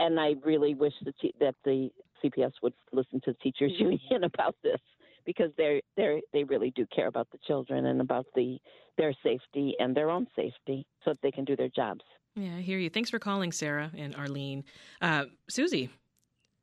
and 0.00 0.18
I 0.18 0.34
really 0.44 0.74
wish 0.74 0.94
that 1.04 1.14
that 1.38 1.54
the 1.64 1.90
CPS 2.24 2.52
would 2.62 2.74
listen 2.92 3.20
to 3.24 3.32
the 3.32 3.38
teachers 3.38 3.72
mm-hmm. 3.72 3.92
union 3.92 4.24
about 4.32 4.56
this 4.62 4.80
because 5.24 5.50
they 5.56 5.82
they 5.96 6.22
they 6.32 6.44
really 6.44 6.72
do 6.74 6.86
care 6.94 7.06
about 7.06 7.28
the 7.30 7.38
children 7.46 7.86
and 7.86 8.00
about 8.00 8.26
the 8.34 8.58
their 8.96 9.12
safety 9.22 9.74
and 9.78 9.96
their 9.96 10.10
own 10.10 10.26
safety 10.34 10.86
so 11.04 11.10
that 11.12 11.20
they 11.22 11.30
can 11.30 11.44
do 11.44 11.54
their 11.54 11.68
jobs. 11.68 12.00
Yeah, 12.34 12.56
I 12.56 12.60
hear 12.60 12.78
you. 12.78 12.90
Thanks 12.90 13.10
for 13.10 13.18
calling, 13.18 13.52
Sarah 13.52 13.90
and 13.96 14.14
Arlene. 14.14 14.64
Uh, 15.00 15.24
Susie, 15.48 15.90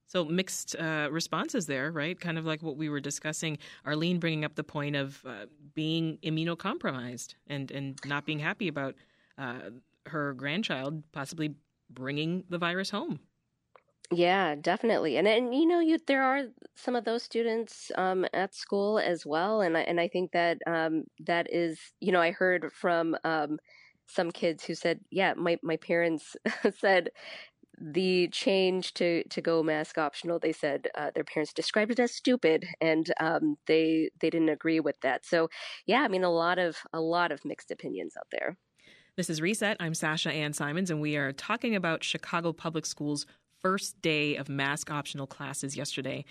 so 0.07 0.25
mixed 0.25 0.75
uh, 0.75 1.09
responses 1.11 1.65
there, 1.65 1.91
right? 1.91 2.19
Kind 2.19 2.37
of 2.37 2.45
like 2.45 2.63
what 2.63 2.77
we 2.77 2.89
were 2.89 2.99
discussing. 2.99 3.57
Arlene 3.85 4.19
bringing 4.19 4.45
up 4.45 4.55
the 4.55 4.63
point 4.63 4.95
of 4.95 5.21
uh, 5.25 5.45
being 5.73 6.17
immunocompromised 6.23 7.35
and 7.47 7.71
and 7.71 7.99
not 8.05 8.25
being 8.25 8.39
happy 8.39 8.67
about 8.67 8.95
uh, 9.37 9.69
her 10.07 10.33
grandchild 10.33 11.03
possibly 11.11 11.53
bringing 11.89 12.43
the 12.49 12.57
virus 12.57 12.89
home. 12.89 13.19
Yeah, 14.11 14.55
definitely. 14.55 15.17
And 15.17 15.27
and 15.27 15.53
you 15.53 15.65
know, 15.65 15.79
you 15.79 15.97
there 16.05 16.23
are 16.23 16.43
some 16.75 16.95
of 16.95 17.05
those 17.05 17.23
students 17.23 17.91
um, 17.95 18.25
at 18.33 18.53
school 18.53 18.99
as 18.99 19.25
well, 19.25 19.61
and 19.61 19.75
I 19.77 19.81
and 19.81 19.99
I 19.99 20.07
think 20.07 20.31
that 20.31 20.59
um, 20.67 21.05
that 21.21 21.51
is, 21.51 21.79
you 21.99 22.11
know, 22.11 22.21
I 22.21 22.31
heard 22.31 22.71
from 22.71 23.17
um, 23.23 23.57
some 24.07 24.31
kids 24.31 24.63
who 24.63 24.75
said, 24.75 24.99
yeah, 25.09 25.33
my 25.35 25.57
my 25.63 25.77
parents 25.77 26.35
said 26.77 27.09
the 27.79 28.27
change 28.29 28.93
to 28.95 29.23
to 29.29 29.41
go 29.41 29.63
mask 29.63 29.97
optional. 29.97 30.39
They 30.39 30.53
said 30.53 30.87
uh, 30.95 31.11
their 31.15 31.23
parents 31.23 31.53
described 31.53 31.91
it 31.91 31.99
as 31.99 32.13
stupid, 32.13 32.65
and 32.79 33.11
um, 33.19 33.57
they 33.65 34.11
they 34.19 34.29
didn't 34.29 34.49
agree 34.49 34.79
with 34.79 34.99
that. 35.01 35.25
So 35.25 35.49
yeah, 35.87 36.01
I 36.01 36.09
mean, 36.09 36.23
a 36.23 36.31
lot 36.31 36.59
of 36.59 36.77
a 36.93 37.01
lot 37.01 37.31
of 37.31 37.43
mixed 37.43 37.71
opinions 37.71 38.15
out 38.17 38.27
there. 38.31 38.57
This 39.17 39.29
is 39.29 39.41
Reset. 39.41 39.77
I'm 39.79 39.93
Sasha 39.93 40.31
Ann 40.31 40.53
Simons, 40.53 40.91
and 40.91 41.01
we 41.01 41.15
are 41.15 41.31
talking 41.31 41.75
about 41.75 42.03
Chicago 42.03 42.53
Public 42.53 42.85
Schools 42.85 43.25
first 43.65 43.99
day 44.03 44.35
of 44.35 44.47
mask 44.47 44.91
optional 44.91 45.25
classes 45.25 45.75
yesterday. 45.75 46.23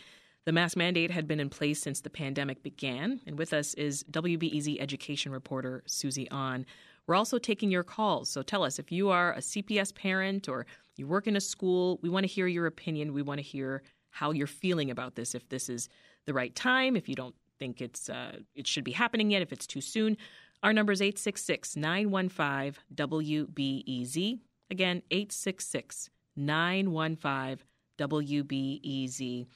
The 0.44 0.52
mask 0.52 0.76
mandate 0.76 1.10
had 1.10 1.26
been 1.26 1.40
in 1.40 1.50
place 1.50 1.82
since 1.82 2.00
the 2.00 2.08
pandemic 2.08 2.62
began, 2.62 3.20
and 3.26 3.36
with 3.36 3.52
us 3.52 3.74
is 3.74 4.04
WBEZ 4.04 4.80
education 4.80 5.32
reporter 5.32 5.82
Susie 5.84 6.28
An. 6.30 6.64
We're 7.08 7.16
also 7.16 7.38
taking 7.38 7.72
your 7.72 7.82
calls, 7.82 8.28
so 8.30 8.42
tell 8.42 8.62
us 8.62 8.78
if 8.78 8.92
you 8.92 9.08
are 9.08 9.32
a 9.32 9.38
CPS 9.38 9.92
parent 9.92 10.48
or 10.48 10.64
you 10.94 11.08
work 11.08 11.26
in 11.26 11.34
a 11.34 11.40
school, 11.40 11.98
we 12.02 12.08
want 12.08 12.22
to 12.22 12.32
hear 12.32 12.46
your 12.46 12.66
opinion. 12.66 13.12
We 13.12 13.22
want 13.22 13.38
to 13.38 13.42
hear 13.42 13.82
how 14.10 14.30
you're 14.30 14.46
feeling 14.46 14.92
about 14.92 15.16
this, 15.16 15.34
if 15.34 15.48
this 15.48 15.68
is 15.68 15.88
the 16.26 16.34
right 16.34 16.54
time, 16.54 16.94
if 16.94 17.08
you 17.08 17.16
don't 17.16 17.34
think 17.58 17.80
it's 17.80 18.08
uh, 18.08 18.36
it 18.54 18.68
should 18.68 18.84
be 18.84 18.92
happening 18.92 19.32
yet, 19.32 19.42
if 19.42 19.52
it's 19.52 19.66
too 19.66 19.80
soon. 19.80 20.16
Our 20.62 20.72
number 20.72 20.92
is 20.92 21.02
866 21.02 21.74
915 21.74 22.80
WBEZ. 22.94 24.38
Again, 24.70 25.02
866 25.10 26.10
915 26.36 27.64
WBEZ. 27.98 29.46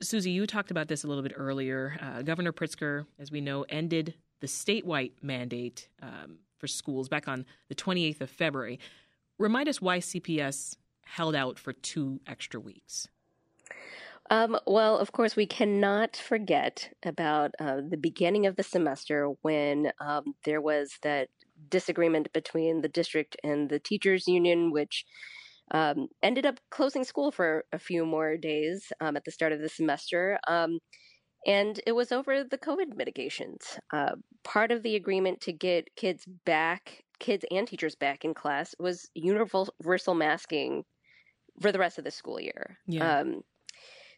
Susie, 0.00 0.30
you 0.30 0.46
talked 0.46 0.70
about 0.70 0.88
this 0.88 1.04
a 1.04 1.08
little 1.08 1.22
bit 1.22 1.32
earlier. 1.36 1.98
Uh, 2.00 2.22
Governor 2.22 2.52
Pritzker, 2.52 3.06
as 3.18 3.30
we 3.32 3.40
know, 3.40 3.64
ended 3.68 4.14
the 4.40 4.46
statewide 4.46 5.12
mandate 5.22 5.88
um, 6.02 6.38
for 6.58 6.66
schools 6.66 7.08
back 7.08 7.26
on 7.26 7.44
the 7.68 7.74
28th 7.74 8.20
of 8.20 8.30
February. 8.30 8.78
Remind 9.38 9.68
us 9.68 9.82
why 9.82 9.98
CPS 9.98 10.76
held 11.04 11.34
out 11.34 11.58
for 11.58 11.72
two 11.72 12.20
extra 12.26 12.60
weeks. 12.60 13.08
Um, 14.30 14.58
well, 14.66 14.98
of 14.98 15.12
course, 15.12 15.36
we 15.36 15.46
cannot 15.46 16.14
forget 16.14 16.92
about 17.02 17.52
uh, 17.58 17.80
the 17.88 17.96
beginning 17.96 18.44
of 18.46 18.56
the 18.56 18.62
semester 18.62 19.30
when 19.40 19.90
um, 20.00 20.34
there 20.44 20.60
was 20.60 20.98
that 21.02 21.28
disagreement 21.70 22.32
between 22.32 22.82
the 22.82 22.88
district 22.88 23.36
and 23.42 23.70
the 23.70 23.78
teachers 23.78 24.28
union, 24.28 24.70
which 24.70 25.06
um, 25.70 26.08
ended 26.22 26.46
up 26.46 26.60
closing 26.70 27.04
school 27.04 27.30
for 27.30 27.64
a 27.72 27.78
few 27.78 28.06
more 28.06 28.36
days 28.36 28.92
um, 29.00 29.16
at 29.16 29.24
the 29.24 29.30
start 29.30 29.52
of 29.52 29.60
the 29.60 29.68
semester. 29.68 30.38
Um, 30.46 30.78
and 31.46 31.80
it 31.86 31.92
was 31.92 32.12
over 32.12 32.44
the 32.44 32.58
COVID 32.58 32.96
mitigations. 32.96 33.78
Uh, 33.92 34.16
part 34.44 34.72
of 34.72 34.82
the 34.82 34.96
agreement 34.96 35.40
to 35.42 35.52
get 35.52 35.94
kids 35.96 36.24
back, 36.44 37.04
kids 37.20 37.44
and 37.50 37.66
teachers 37.66 37.94
back 37.94 38.24
in 38.24 38.34
class, 38.34 38.74
was 38.78 39.08
universal 39.14 40.14
masking 40.14 40.84
for 41.60 41.72
the 41.72 41.78
rest 41.78 41.98
of 41.98 42.04
the 42.04 42.10
school 42.10 42.40
year. 42.40 42.78
Yeah. 42.86 43.20
Um, 43.20 43.42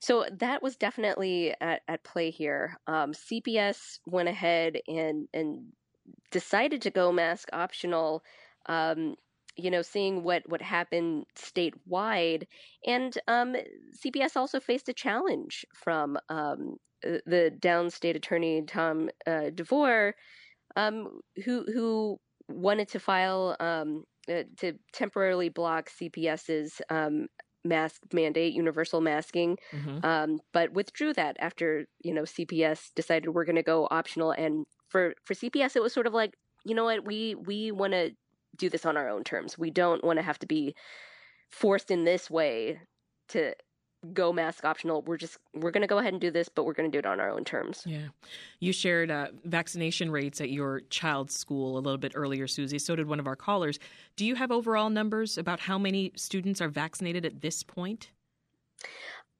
so 0.00 0.26
that 0.38 0.62
was 0.62 0.76
definitely 0.76 1.54
at, 1.60 1.82
at 1.86 2.04
play 2.04 2.30
here. 2.30 2.78
Um, 2.86 3.12
CPS 3.12 3.98
went 4.06 4.28
ahead 4.28 4.78
and 4.88 5.28
and 5.34 5.72
decided 6.30 6.82
to 6.82 6.90
go 6.90 7.12
mask 7.12 7.48
optional. 7.52 8.22
Um, 8.66 9.16
you 9.62 9.70
know, 9.70 9.82
seeing 9.82 10.22
what 10.22 10.42
what 10.48 10.62
happened 10.62 11.26
statewide, 11.36 12.44
and 12.86 13.16
um, 13.28 13.56
CPS 14.04 14.36
also 14.36 14.60
faced 14.60 14.88
a 14.88 14.94
challenge 14.94 15.64
from 15.74 16.18
um, 16.28 16.76
the 17.02 17.52
downstate 17.58 18.16
attorney 18.16 18.62
Tom 18.66 19.10
uh, 19.26 19.50
DeVore, 19.54 20.14
um, 20.76 21.20
who 21.44 21.64
who 21.72 22.18
wanted 22.48 22.88
to 22.88 23.00
file 23.00 23.56
um, 23.60 24.04
uh, 24.28 24.44
to 24.58 24.74
temporarily 24.92 25.48
block 25.48 25.90
CPS's 25.90 26.80
um, 26.90 27.26
mask 27.64 28.02
mandate, 28.12 28.54
universal 28.54 29.00
masking, 29.00 29.56
Mm-hmm. 29.74 30.04
um, 30.04 30.40
but 30.52 30.72
withdrew 30.72 31.12
that 31.14 31.36
after 31.40 31.86
you 32.02 32.12
know 32.14 32.22
CPS 32.22 32.90
decided 32.94 33.30
we're 33.30 33.44
going 33.44 33.56
to 33.56 33.62
go 33.62 33.88
optional. 33.90 34.32
And 34.32 34.66
for 34.88 35.14
for 35.24 35.34
CPS, 35.34 35.76
it 35.76 35.82
was 35.82 35.92
sort 35.92 36.06
of 36.06 36.14
like 36.14 36.34
you 36.64 36.74
know 36.74 36.84
what 36.84 37.04
we 37.04 37.34
we 37.34 37.72
want 37.72 37.92
to 37.92 38.12
do 38.56 38.68
this 38.68 38.86
on 38.86 38.96
our 38.96 39.08
own 39.08 39.24
terms. 39.24 39.58
We 39.58 39.70
don't 39.70 40.04
want 40.04 40.18
to 40.18 40.22
have 40.22 40.38
to 40.40 40.46
be 40.46 40.74
forced 41.50 41.90
in 41.90 42.04
this 42.04 42.30
way 42.30 42.80
to 43.28 43.54
go 44.12 44.32
mask 44.32 44.64
optional. 44.64 45.02
We're 45.02 45.16
just 45.16 45.38
we're 45.54 45.70
going 45.70 45.82
to 45.82 45.86
go 45.86 45.98
ahead 45.98 46.12
and 46.12 46.20
do 46.20 46.30
this, 46.30 46.48
but 46.48 46.64
we're 46.64 46.72
going 46.72 46.90
to 46.90 46.94
do 46.94 46.98
it 46.98 47.06
on 47.06 47.20
our 47.20 47.30
own 47.30 47.44
terms. 47.44 47.82
Yeah. 47.86 48.08
You 48.58 48.72
shared 48.72 49.10
uh, 49.10 49.28
vaccination 49.44 50.10
rates 50.10 50.40
at 50.40 50.50
your 50.50 50.80
child's 50.90 51.36
school 51.36 51.76
a 51.76 51.80
little 51.80 51.98
bit 51.98 52.12
earlier, 52.14 52.46
Susie. 52.46 52.78
So 52.78 52.96
did 52.96 53.08
one 53.08 53.20
of 53.20 53.26
our 53.26 53.36
callers. 53.36 53.78
Do 54.16 54.24
you 54.24 54.34
have 54.36 54.50
overall 54.50 54.90
numbers 54.90 55.36
about 55.36 55.60
how 55.60 55.78
many 55.78 56.12
students 56.16 56.60
are 56.60 56.68
vaccinated 56.68 57.24
at 57.26 57.40
this 57.40 57.62
point? 57.62 58.10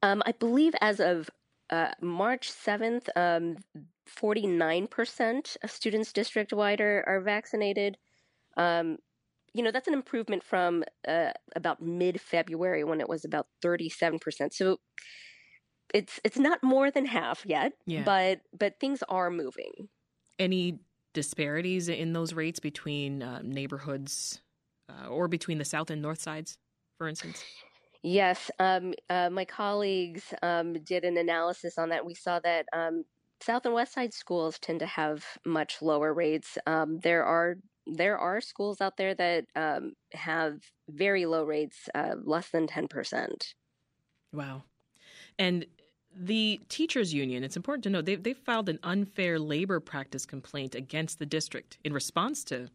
Um, 0.03 0.21
I 0.25 0.31
believe 0.33 0.73
as 0.81 0.99
of 0.99 1.29
uh, 1.69 1.91
March 2.01 2.51
7th, 2.51 3.07
um, 3.15 3.57
49% 4.09 5.57
of 5.63 5.71
students 5.71 6.11
district 6.11 6.53
wide 6.53 6.81
are, 6.81 7.03
are 7.07 7.21
vaccinated. 7.21 7.97
Um, 8.61 8.97
you 9.53 9.63
know, 9.63 9.71
that's 9.71 9.87
an 9.87 9.93
improvement 9.93 10.43
from 10.43 10.83
uh, 11.07 11.31
about 11.55 11.81
mid 11.81 12.21
February 12.21 12.83
when 12.83 13.01
it 13.01 13.09
was 13.09 13.25
about 13.25 13.47
37%. 13.63 14.53
So 14.53 14.77
it's 15.93 16.19
it's 16.23 16.37
not 16.37 16.63
more 16.63 16.89
than 16.89 17.05
half 17.05 17.45
yet, 17.45 17.73
Yeah. 17.85 18.03
but 18.03 18.41
but 18.57 18.79
things 18.79 19.03
are 19.09 19.29
moving. 19.29 19.89
Any 20.39 20.79
disparities 21.13 21.89
in 21.89 22.13
those 22.13 22.33
rates 22.33 22.59
between 22.59 23.21
uh, 23.21 23.41
neighborhoods 23.43 24.41
uh, 24.89 25.07
or 25.07 25.27
between 25.27 25.57
the 25.57 25.65
south 25.65 25.89
and 25.89 26.01
north 26.01 26.21
sides, 26.21 26.57
for 26.97 27.09
instance? 27.09 27.43
Yes, 28.03 28.49
um, 28.57 28.93
uh, 29.09 29.29
my 29.29 29.45
colleagues 29.45 30.33
um, 30.41 30.73
did 30.73 31.03
an 31.03 31.17
analysis 31.17 31.77
on 31.77 31.89
that. 31.89 32.05
We 32.05 32.15
saw 32.15 32.39
that 32.39 32.65
um, 32.73 33.03
South 33.41 33.65
and 33.65 33.75
West 33.75 33.93
Side 33.93 34.13
schools 34.13 34.57
tend 34.59 34.79
to 34.79 34.85
have 34.85 35.25
much 35.45 35.81
lower 35.81 36.13
rates. 36.13 36.57
Um, 36.65 36.99
there 36.99 37.25
are 37.25 37.57
there 37.87 38.17
are 38.17 38.41
schools 38.41 38.81
out 38.81 38.97
there 38.97 39.15
that 39.15 39.45
um, 39.55 39.93
have 40.13 40.61
very 40.89 41.25
low 41.25 41.43
rates, 41.43 41.89
uh, 41.95 42.15
less 42.23 42.49
than 42.49 42.67
ten 42.67 42.87
percent. 42.87 43.55
Wow. 44.33 44.63
And 45.39 45.65
the 46.15 46.59
teachers 46.69 47.13
union, 47.13 47.43
it's 47.43 47.55
important 47.55 47.83
to 47.83 47.89
know, 47.89 48.01
they 48.01 48.15
they 48.15 48.33
filed 48.33 48.69
an 48.69 48.79
unfair 48.83 49.39
labor 49.39 49.79
practice 49.79 50.25
complaint 50.25 50.75
against 50.75 51.19
the 51.19 51.25
district 51.25 51.77
in 51.83 51.93
response 51.93 52.43
to 52.45 52.69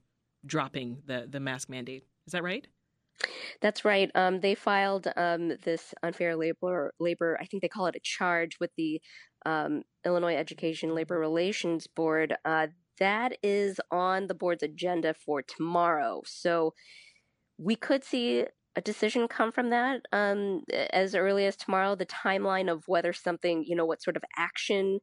dropping 0.44 1.02
the, 1.06 1.26
the 1.28 1.40
mask 1.40 1.68
mandate. 1.68 2.04
Is 2.26 2.32
that 2.32 2.42
right? 2.42 2.66
That's 3.60 3.84
right. 3.84 4.10
Um, 4.14 4.40
they 4.40 4.54
filed 4.54 5.08
um, 5.16 5.56
this 5.64 5.94
unfair 6.02 6.36
labor 6.36 6.92
labor. 7.00 7.38
I 7.40 7.46
think 7.46 7.62
they 7.62 7.68
call 7.68 7.86
it 7.86 7.96
a 7.96 8.00
charge 8.00 8.58
with 8.60 8.70
the 8.76 9.00
um, 9.46 9.82
Illinois 10.04 10.36
Education 10.36 10.94
Labor 10.94 11.18
Relations 11.18 11.86
Board. 11.86 12.36
Uh, 12.44 12.66
that 12.98 13.36
is 13.42 13.80
on 13.90 14.26
the 14.26 14.34
board's 14.34 14.62
agenda 14.62 15.14
for 15.14 15.42
tomorrow. 15.42 16.22
So 16.26 16.74
we 17.58 17.76
could 17.76 18.04
see 18.04 18.44
a 18.76 18.80
decision 18.80 19.26
come 19.28 19.52
from 19.52 19.70
that 19.70 20.02
um, 20.12 20.62
as 20.90 21.14
early 21.14 21.46
as 21.46 21.56
tomorrow. 21.56 21.94
The 21.94 22.06
timeline 22.06 22.70
of 22.70 22.86
whether 22.86 23.12
something, 23.12 23.64
you 23.64 23.74
know, 23.74 23.86
what 23.86 24.02
sort 24.02 24.16
of 24.16 24.24
action 24.36 25.00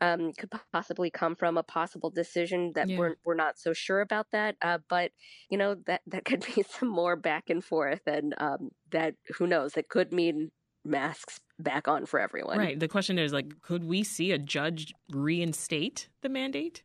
um, 0.00 0.32
could 0.32 0.50
possibly 0.72 1.10
come 1.10 1.36
from 1.36 1.58
a 1.58 1.62
possible 1.62 2.10
decision 2.10 2.72
that 2.74 2.88
Yeah. 2.88 2.98
we're 2.98 3.14
we're 3.24 3.34
not 3.34 3.58
so 3.58 3.74
sure 3.74 4.00
about 4.00 4.30
that. 4.32 4.56
Uh, 4.62 4.78
but 4.88 5.12
you 5.50 5.58
know 5.58 5.74
that 5.86 6.00
that 6.06 6.24
could 6.24 6.40
be 6.56 6.62
some 6.62 6.88
more 6.88 7.16
back 7.16 7.50
and 7.50 7.62
forth, 7.62 8.00
and 8.06 8.34
um, 8.38 8.70
that 8.92 9.14
who 9.36 9.46
knows 9.46 9.74
that 9.74 9.88
could 9.88 10.12
mean 10.12 10.50
masks 10.84 11.40
back 11.58 11.88
on 11.88 12.06
for 12.06 12.18
everyone. 12.18 12.56
Right. 12.58 12.80
The 12.80 12.88
question 12.88 13.18
is 13.18 13.32
like, 13.34 13.60
could 13.60 13.84
we 13.84 14.02
see 14.02 14.32
a 14.32 14.38
judge 14.38 14.94
reinstate 15.12 16.08
the 16.22 16.30
mandate? 16.30 16.82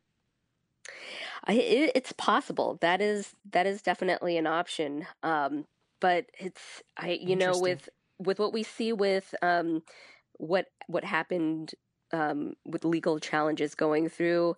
I, 1.46 1.54
it, 1.54 1.92
it's 1.96 2.12
possible. 2.14 2.78
That 2.82 3.02
is 3.02 3.34
that 3.52 3.66
is 3.66 3.82
definitely 3.82 4.38
an 4.38 4.48
option. 4.48 5.06
Um, 5.24 5.66
but 6.00 6.26
it's 6.40 6.84
I 6.98 7.20
you 7.22 7.36
know 7.36 7.58
with 7.58 7.90
with 8.20 8.40
what 8.40 8.54
we 8.54 8.64
see 8.64 8.94
with 8.94 9.34
um, 9.42 9.84
what 10.38 10.68
what 10.88 11.04
happened 11.04 11.74
um, 12.12 12.54
with 12.66 12.86
legal 12.86 13.20
challenges 13.20 13.76
going 13.76 14.10
through 14.10 14.56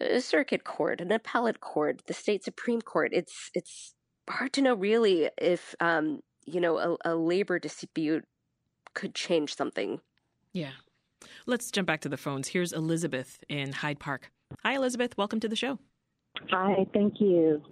a 0.00 0.20
circuit 0.20 0.64
court, 0.64 1.00
an 1.00 1.12
appellate 1.12 1.60
court, 1.60 2.02
the 2.06 2.14
state 2.14 2.44
supreme 2.44 2.82
court. 2.82 3.10
It's 3.12 3.50
it's 3.54 3.94
hard 4.28 4.52
to 4.54 4.62
know 4.62 4.74
really 4.74 5.30
if 5.38 5.74
um, 5.80 6.20
you 6.46 6.60
know 6.60 6.78
a, 6.78 7.12
a 7.12 7.14
labor 7.14 7.58
dispute 7.58 8.24
could 8.94 9.14
change 9.14 9.54
something. 9.54 10.00
Yeah. 10.52 10.72
Let's 11.46 11.70
jump 11.70 11.86
back 11.86 12.00
to 12.02 12.08
the 12.08 12.16
phones. 12.16 12.48
Here's 12.48 12.72
Elizabeth 12.72 13.42
in 13.48 13.72
Hyde 13.72 13.98
Park. 13.98 14.30
Hi, 14.64 14.74
Elizabeth. 14.74 15.16
Welcome 15.16 15.40
to 15.40 15.48
the 15.48 15.56
show. 15.56 15.78
Hi, 16.50 16.86
thank 16.92 17.20
you. 17.20 17.62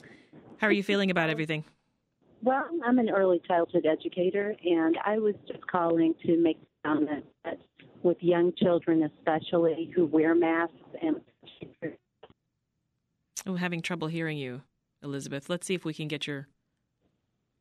How 0.58 0.66
are 0.68 0.72
you 0.72 0.82
feeling 0.82 1.10
about 1.10 1.30
everything? 1.30 1.64
Well, 2.42 2.64
I'm 2.84 2.98
an 2.98 3.10
early 3.10 3.40
childhood 3.46 3.86
educator, 3.86 4.54
and 4.64 4.96
I 5.04 5.18
was 5.18 5.34
just 5.46 5.66
calling 5.66 6.14
to 6.24 6.36
make 6.40 6.58
a 6.84 6.88
comment 6.88 7.24
that 7.44 7.58
with 8.02 8.18
young 8.20 8.52
children, 8.56 9.02
especially 9.02 9.90
who 9.94 10.06
wear 10.06 10.34
masks 10.34 10.74
and 11.02 11.16
Oh, 13.48 13.54
having 13.54 13.80
trouble 13.80 14.08
hearing 14.08 14.38
you, 14.38 14.62
Elizabeth. 15.02 15.48
Let's 15.48 15.66
see 15.66 15.74
if 15.74 15.84
we 15.84 15.94
can 15.94 16.08
get 16.08 16.26
your 16.26 16.48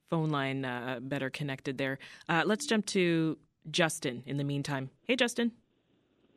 phone 0.09 0.29
line 0.29 0.65
uh, 0.65 0.99
better 1.01 1.29
connected 1.29 1.77
there. 1.77 1.99
Uh, 2.27 2.43
let's 2.45 2.65
jump 2.65 2.87
to 2.87 3.37
Justin 3.69 4.23
in 4.25 4.37
the 4.37 4.43
meantime. 4.43 4.89
Hey, 5.03 5.15
Justin. 5.15 5.51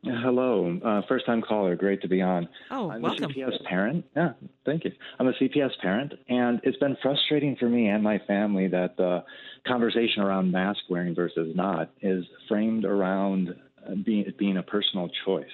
Hello, 0.04 0.78
uh, 0.84 1.02
first 1.08 1.26
time 1.26 1.42
caller. 1.42 1.74
Great 1.74 2.02
to 2.02 2.08
be 2.08 2.22
on. 2.22 2.48
Oh, 2.70 2.90
I'm 2.90 3.02
welcome. 3.02 3.24
a 3.24 3.28
CPS 3.28 3.64
parent. 3.64 4.04
Yeah, 4.14 4.32
thank 4.64 4.84
you. 4.84 4.92
I'm 5.18 5.26
a 5.26 5.32
CPS 5.32 5.70
parent, 5.82 6.14
and 6.28 6.60
it's 6.62 6.78
been 6.78 6.96
frustrating 7.02 7.56
for 7.56 7.68
me 7.68 7.88
and 7.88 8.02
my 8.02 8.18
family 8.26 8.68
that 8.68 8.96
the 8.96 9.24
conversation 9.66 10.22
around 10.22 10.52
mask 10.52 10.80
wearing 10.88 11.14
versus 11.14 11.54
not 11.54 11.90
is 12.00 12.24
framed 12.48 12.84
around 12.84 13.54
uh, 13.86 13.94
being, 14.04 14.32
being 14.38 14.56
a 14.56 14.62
personal 14.62 15.10
choice 15.24 15.46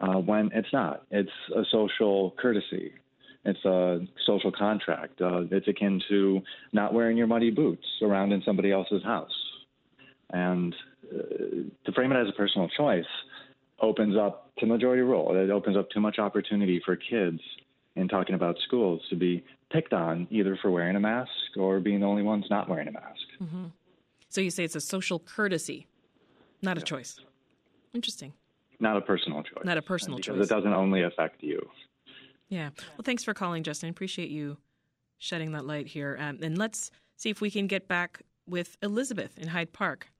uh, 0.00 0.14
when 0.14 0.50
it's 0.54 0.72
not. 0.72 1.04
It's 1.10 1.30
a 1.54 1.62
social 1.70 2.34
courtesy. 2.38 2.92
It's 3.44 3.64
a 3.64 4.00
social 4.26 4.52
contract. 4.52 5.20
Uh, 5.20 5.42
it's 5.50 5.68
akin 5.68 6.00
to 6.08 6.40
not 6.72 6.94
wearing 6.94 7.16
your 7.16 7.26
muddy 7.26 7.50
boots 7.50 7.86
around 8.00 8.32
in 8.32 8.42
somebody 8.46 8.70
else's 8.72 9.02
house. 9.02 9.32
And 10.30 10.74
to 11.84 11.92
frame 11.94 12.12
it 12.12 12.20
as 12.20 12.28
a 12.28 12.32
personal 12.32 12.68
choice 12.68 13.04
opens 13.80 14.16
up 14.16 14.50
to 14.58 14.66
majority 14.66 15.02
rule. 15.02 15.34
It 15.34 15.50
opens 15.50 15.76
up 15.76 15.90
too 15.90 16.00
much 16.00 16.18
opportunity 16.18 16.80
for 16.84 16.96
kids 16.96 17.40
in 17.96 18.08
talking 18.08 18.34
about 18.34 18.56
schools 18.66 19.02
to 19.10 19.16
be 19.16 19.44
picked 19.70 19.92
on 19.92 20.26
either 20.30 20.58
for 20.62 20.70
wearing 20.70 20.96
a 20.96 21.00
mask 21.00 21.30
or 21.56 21.80
being 21.80 22.00
the 22.00 22.06
only 22.06 22.22
ones 22.22 22.44
not 22.48 22.68
wearing 22.68 22.88
a 22.88 22.92
mask. 22.92 23.20
hmm 23.38 23.66
So 24.28 24.40
you 24.40 24.50
say 24.50 24.64
it's 24.64 24.76
a 24.76 24.80
social 24.80 25.18
courtesy, 25.18 25.86
not 26.62 26.78
a 26.78 26.82
choice. 26.82 27.18
Interesting. 27.92 28.32
Not 28.80 28.96
a 28.96 29.00
personal 29.00 29.42
choice. 29.42 29.64
Not 29.64 29.78
a 29.78 29.82
personal 29.82 30.16
because 30.16 30.36
choice. 30.36 30.46
it 30.46 30.48
doesn't 30.48 30.72
only 30.72 31.02
affect 31.02 31.42
you. 31.42 31.68
Yeah. 32.48 32.70
Well, 32.96 33.04
thanks 33.04 33.24
for 33.24 33.32
calling, 33.34 33.62
Justin. 33.62 33.88
Appreciate 33.88 34.28
you 34.28 34.58
shedding 35.18 35.52
that 35.52 35.64
light 35.64 35.86
here. 35.86 36.16
Um, 36.20 36.38
and 36.42 36.58
let's 36.58 36.90
see 37.16 37.30
if 37.30 37.40
we 37.40 37.50
can 37.50 37.66
get 37.66 37.88
back 37.88 38.22
with 38.48 38.76
Elizabeth 38.82 39.38
in 39.38 39.48
Hyde 39.48 39.72
Park. 39.72 40.11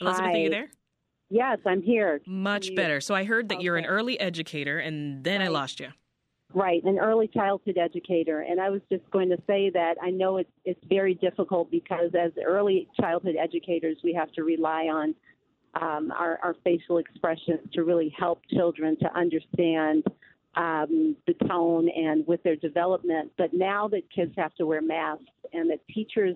Elizabeth, 0.00 0.30
Hi. 0.30 0.32
are 0.32 0.42
you 0.42 0.50
there? 0.50 0.70
Yes, 1.30 1.58
I'm 1.66 1.82
here. 1.82 2.20
Much 2.26 2.68
You- 2.68 2.76
better. 2.76 3.00
So 3.00 3.14
I 3.14 3.24
heard 3.24 3.48
that 3.50 3.60
you're 3.60 3.76
an 3.76 3.84
early 3.86 4.18
educator, 4.18 4.78
and 4.78 5.22
then 5.24 5.42
I 5.42 5.48
lost 5.48 5.80
you. 5.80 5.88
Right, 6.54 6.82
an 6.84 6.98
early 6.98 7.28
childhood 7.28 7.76
educator, 7.76 8.40
and 8.40 8.58
I 8.58 8.70
was 8.70 8.80
just 8.90 9.08
going 9.10 9.28
to 9.28 9.36
say 9.46 9.68
that 9.68 9.96
I 10.02 10.08
know 10.08 10.38
it's 10.38 10.50
it's 10.64 10.82
very 10.88 11.12
difficult 11.14 11.70
because 11.70 12.12
as 12.18 12.32
early 12.42 12.88
childhood 12.98 13.36
educators, 13.38 13.98
we 14.02 14.14
have 14.14 14.32
to 14.32 14.44
rely 14.44 14.84
on 14.84 15.14
um, 15.74 16.10
our, 16.10 16.38
our 16.42 16.54
facial 16.64 16.96
expressions 16.96 17.60
to 17.74 17.84
really 17.84 18.08
help 18.18 18.40
children 18.50 18.96
to 19.00 19.14
understand 19.14 20.04
um, 20.56 21.14
the 21.26 21.34
tone 21.46 21.90
and 21.94 22.26
with 22.26 22.42
their 22.44 22.56
development. 22.56 23.30
But 23.36 23.52
now 23.52 23.86
that 23.88 24.10
kids 24.10 24.32
have 24.38 24.54
to 24.54 24.64
wear 24.64 24.80
masks 24.80 25.26
and 25.52 25.68
that 25.70 25.86
teachers 25.88 26.34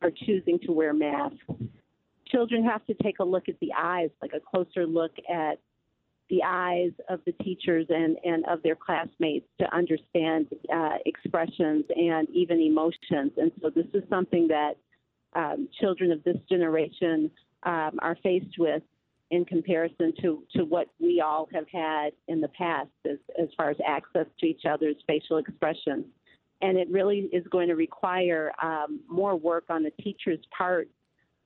are 0.00 0.10
choosing 0.24 0.58
to 0.60 0.72
wear 0.72 0.94
masks, 0.94 1.36
children 2.34 2.64
have 2.64 2.84
to 2.86 2.94
take 3.02 3.18
a 3.20 3.24
look 3.24 3.48
at 3.48 3.58
the 3.60 3.70
eyes, 3.76 4.10
like 4.20 4.32
a 4.34 4.40
closer 4.40 4.86
look 4.86 5.12
at 5.32 5.58
the 6.30 6.42
eyes 6.44 6.90
of 7.08 7.20
the 7.26 7.32
teachers 7.44 7.86
and, 7.90 8.16
and 8.24 8.44
of 8.46 8.62
their 8.62 8.74
classmates 8.74 9.46
to 9.60 9.76
understand 9.76 10.46
uh, 10.74 10.96
expressions 11.06 11.84
and 11.94 12.28
even 12.30 12.60
emotions. 12.60 13.32
And 13.36 13.52
so 13.60 13.70
this 13.70 13.86
is 13.92 14.02
something 14.08 14.48
that 14.48 14.72
um, 15.36 15.68
children 15.80 16.10
of 16.10 16.24
this 16.24 16.36
generation 16.48 17.30
um, 17.64 17.98
are 18.00 18.16
faced 18.22 18.58
with 18.58 18.82
in 19.30 19.44
comparison 19.44 20.12
to, 20.22 20.42
to 20.54 20.64
what 20.64 20.88
we 21.00 21.20
all 21.20 21.48
have 21.52 21.66
had 21.70 22.10
in 22.28 22.40
the 22.40 22.48
past 22.48 22.90
as, 23.04 23.18
as 23.40 23.48
far 23.56 23.70
as 23.70 23.76
access 23.86 24.26
to 24.40 24.46
each 24.46 24.62
other's 24.68 24.96
facial 25.06 25.38
expressions. 25.38 26.06
And 26.62 26.78
it 26.78 26.88
really 26.90 27.28
is 27.32 27.44
going 27.50 27.68
to 27.68 27.74
require 27.74 28.52
um, 28.62 29.00
more 29.08 29.36
work 29.36 29.64
on 29.68 29.82
the 29.82 29.90
teacher's 30.02 30.40
part 30.56 30.88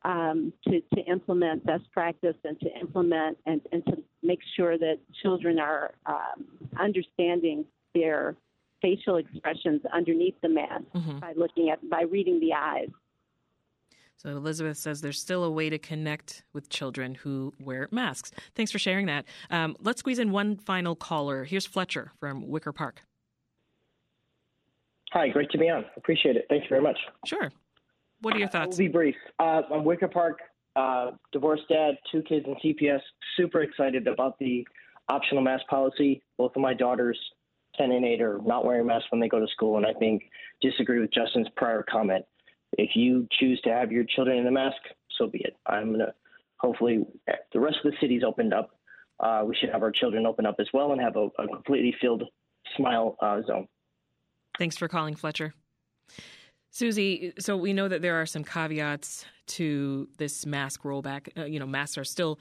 um, 0.04 0.52
to, 0.64 0.80
to 0.94 1.00
implement 1.10 1.64
best 1.66 1.84
practice 1.92 2.36
and 2.44 2.58
to 2.60 2.68
implement 2.80 3.36
and, 3.46 3.60
and 3.72 3.84
to 3.86 4.02
make 4.22 4.40
sure 4.56 4.78
that 4.78 4.98
children 5.22 5.58
are 5.58 5.92
um, 6.06 6.46
understanding 6.78 7.64
their 7.94 8.36
facial 8.80 9.16
expressions 9.16 9.82
underneath 9.92 10.34
the 10.40 10.48
mask 10.48 10.84
Mhm. 10.94 11.20
by 11.20 11.32
looking 11.36 11.68
at 11.70 11.78
by 11.90 12.02
reading 12.02 12.38
the 12.38 12.52
eyes. 12.54 12.88
So 14.16 14.30
Elizabeth 14.30 14.76
says 14.76 15.00
there's 15.00 15.20
still 15.20 15.44
a 15.44 15.50
way 15.50 15.70
to 15.70 15.78
connect 15.78 16.42
with 16.52 16.68
children 16.68 17.14
who 17.14 17.52
wear 17.60 17.88
masks. 17.92 18.32
Thanks 18.54 18.70
for 18.72 18.78
sharing 18.78 19.06
that. 19.06 19.24
Um, 19.50 19.76
let's 19.80 20.00
squeeze 20.00 20.18
in 20.18 20.30
one 20.32 20.56
final 20.56 20.96
caller. 20.96 21.44
Here's 21.44 21.66
Fletcher 21.66 22.12
from 22.18 22.48
Wicker 22.48 22.72
Park. 22.72 23.02
Hi, 25.12 25.28
great 25.28 25.50
to 25.50 25.58
be 25.58 25.68
on. 25.70 25.84
Appreciate 25.96 26.36
it. 26.36 26.46
Thank 26.48 26.64
you 26.64 26.68
very 26.68 26.82
much. 26.82 26.98
Sure. 27.26 27.50
What 28.20 28.34
are 28.34 28.38
your 28.38 28.48
thoughts? 28.48 28.76
will 28.76 28.86
be 28.86 28.88
brief. 28.88 29.14
Uh, 29.38 29.62
I'm 29.72 29.84
Wicker 29.84 30.08
Park, 30.08 30.40
uh, 30.74 31.12
divorced 31.32 31.68
dad, 31.68 31.96
two 32.10 32.22
kids 32.22 32.46
in 32.46 32.54
CPS. 32.56 33.00
Super 33.36 33.60
excited 33.60 34.06
about 34.08 34.38
the 34.38 34.66
optional 35.08 35.42
mask 35.42 35.66
policy. 35.68 36.22
Both 36.36 36.52
of 36.56 36.62
my 36.62 36.74
daughters, 36.74 37.18
10 37.76 37.92
and 37.92 38.04
8, 38.04 38.20
are 38.20 38.40
not 38.44 38.64
wearing 38.64 38.86
masks 38.86 39.06
when 39.10 39.20
they 39.20 39.28
go 39.28 39.38
to 39.38 39.46
school, 39.48 39.76
and 39.76 39.86
I 39.86 39.92
think 39.94 40.24
disagree 40.60 41.00
with 41.00 41.12
Justin's 41.12 41.48
prior 41.56 41.84
comment. 41.88 42.24
If 42.72 42.96
you 42.96 43.26
choose 43.38 43.60
to 43.62 43.70
have 43.70 43.92
your 43.92 44.04
children 44.04 44.38
in 44.38 44.46
a 44.46 44.50
mask, 44.50 44.76
so 45.16 45.26
be 45.26 45.38
it. 45.38 45.56
I'm 45.66 45.88
going 45.88 46.00
to 46.00 46.14
hopefully, 46.58 47.04
the 47.52 47.60
rest 47.60 47.78
of 47.84 47.92
the 47.92 47.96
city's 48.00 48.22
opened 48.24 48.52
up. 48.52 48.70
Uh, 49.20 49.42
we 49.44 49.56
should 49.56 49.70
have 49.70 49.82
our 49.82 49.90
children 49.90 50.26
open 50.26 50.46
up 50.46 50.56
as 50.60 50.66
well 50.72 50.92
and 50.92 51.00
have 51.00 51.16
a, 51.16 51.28
a 51.38 51.48
completely 51.48 51.94
filled 52.00 52.24
smile 52.76 53.16
uh, 53.20 53.42
zone. 53.46 53.66
Thanks 54.58 54.76
for 54.76 54.88
calling, 54.88 55.14
Fletcher. 55.14 55.54
Susie, 56.78 57.32
so 57.40 57.56
we 57.56 57.72
know 57.72 57.88
that 57.88 58.02
there 58.02 58.20
are 58.20 58.24
some 58.24 58.44
caveats 58.44 59.24
to 59.48 60.08
this 60.18 60.46
mask 60.46 60.84
rollback. 60.84 61.28
Uh, 61.36 61.44
you 61.44 61.58
know, 61.58 61.66
masks 61.66 61.98
are 61.98 62.04
still 62.04 62.38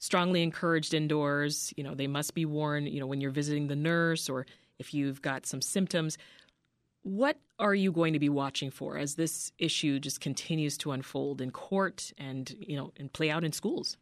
strongly 0.00 0.42
encouraged 0.42 0.92
indoors. 0.92 1.72
You 1.76 1.84
know, 1.84 1.94
they 1.94 2.08
must 2.08 2.34
be 2.34 2.44
worn, 2.44 2.88
you 2.88 2.98
know, 2.98 3.06
when 3.06 3.20
you're 3.20 3.30
visiting 3.30 3.68
the 3.68 3.76
nurse 3.76 4.28
or 4.28 4.44
if 4.80 4.92
you've 4.92 5.22
got 5.22 5.46
some 5.46 5.62
symptoms. 5.62 6.18
What 7.02 7.38
are 7.60 7.76
you 7.76 7.92
going 7.92 8.12
to 8.12 8.18
be 8.18 8.28
watching 8.28 8.72
for 8.72 8.98
as 8.98 9.14
this 9.14 9.52
issue 9.56 10.00
just 10.00 10.20
continues 10.20 10.76
to 10.78 10.90
unfold 10.90 11.40
in 11.40 11.52
court 11.52 12.12
and, 12.18 12.52
you 12.58 12.76
know, 12.76 12.92
and 12.96 13.12
play 13.12 13.30
out 13.30 13.44
in 13.44 13.52
schools? 13.52 13.96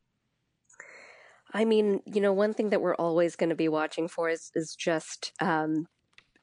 I 1.53 1.66
mean, 1.66 2.01
you 2.07 2.23
know, 2.23 2.33
one 2.33 2.55
thing 2.55 2.70
that 2.70 2.81
we're 2.81 2.94
always 2.94 3.37
going 3.37 3.51
to 3.51 3.55
be 3.55 3.68
watching 3.68 4.09
for 4.09 4.31
is 4.31 4.51
is 4.55 4.75
just 4.75 5.33
um, 5.42 5.88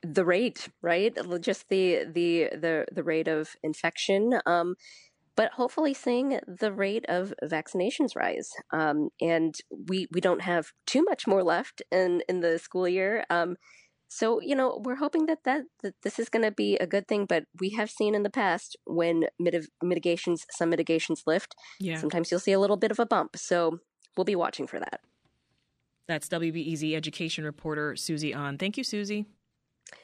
the 0.03 0.25
rate, 0.25 0.67
right? 0.81 1.15
Just 1.41 1.69
the 1.69 2.05
the 2.05 2.49
the 2.53 2.85
the 2.91 3.03
rate 3.03 3.27
of 3.27 3.55
infection, 3.63 4.39
um, 4.45 4.75
but 5.35 5.51
hopefully 5.53 5.93
seeing 5.93 6.39
the 6.47 6.71
rate 6.71 7.05
of 7.07 7.33
vaccinations 7.43 8.15
rise. 8.15 8.51
Um, 8.71 9.09
and 9.19 9.55
we 9.87 10.07
we 10.11 10.21
don't 10.21 10.41
have 10.41 10.71
too 10.85 11.03
much 11.03 11.27
more 11.27 11.43
left 11.43 11.81
in 11.91 12.23
in 12.27 12.41
the 12.41 12.57
school 12.59 12.87
year. 12.87 13.25
Um, 13.29 13.57
so 14.07 14.41
you 14.41 14.55
know, 14.55 14.81
we're 14.83 14.95
hoping 14.95 15.27
that 15.27 15.43
that, 15.45 15.63
that 15.83 15.93
this 16.03 16.19
is 16.19 16.29
going 16.29 16.43
to 16.43 16.51
be 16.51 16.75
a 16.77 16.87
good 16.87 17.07
thing. 17.07 17.25
But 17.25 17.45
we 17.59 17.69
have 17.71 17.89
seen 17.89 18.15
in 18.15 18.23
the 18.23 18.29
past 18.29 18.75
when 18.85 19.25
mitig- 19.41 19.69
mitigations, 19.81 20.45
some 20.51 20.69
mitigations 20.69 21.23
lift. 21.25 21.55
Yeah. 21.79 21.97
Sometimes 21.97 22.29
you'll 22.29 22.39
see 22.39 22.51
a 22.51 22.59
little 22.59 22.77
bit 22.77 22.91
of 22.91 22.99
a 22.99 23.05
bump. 23.05 23.37
So 23.37 23.79
we'll 24.17 24.25
be 24.25 24.35
watching 24.35 24.67
for 24.67 24.79
that. 24.79 25.01
That's 26.07 26.27
WBEZ 26.27 26.93
education 26.93 27.45
reporter 27.45 27.95
Susie 27.95 28.33
An. 28.33 28.57
Thank 28.57 28.77
you, 28.77 28.83
Susie. 28.83 29.27